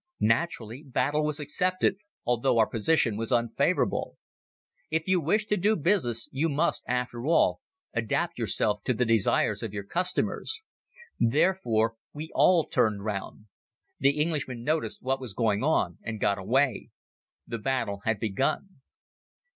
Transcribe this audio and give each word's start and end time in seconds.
Naturally 0.19 0.81
battle 0.81 1.23
was 1.23 1.39
accepted 1.39 1.97
although 2.25 2.57
our 2.57 2.65
position 2.65 3.17
was 3.17 3.31
unfavorable. 3.31 4.17
If 4.89 5.07
you 5.07 5.21
wish 5.21 5.45
to 5.45 5.57
do 5.57 5.75
business 5.75 6.27
you 6.31 6.49
must, 6.49 6.83
after 6.87 7.27
all, 7.27 7.61
adapt 7.93 8.39
yourself 8.39 8.81
to 8.85 8.95
the 8.95 9.05
desires 9.05 9.61
of 9.61 9.75
your 9.75 9.83
customers. 9.83 10.63
Therefore 11.19 11.97
we 12.13 12.31
all 12.33 12.65
turned 12.65 13.03
round. 13.05 13.45
The 13.99 14.19
Englishman 14.19 14.63
noticed 14.63 15.03
what 15.03 15.19
was 15.21 15.35
going 15.35 15.61
on 15.63 15.99
and 16.03 16.19
got 16.19 16.39
away. 16.39 16.89
The 17.45 17.59
battle 17.59 18.01
had 18.03 18.19
begun. 18.19 18.81